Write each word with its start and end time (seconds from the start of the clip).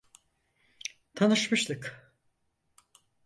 Tanışmıştık. 1.15 2.07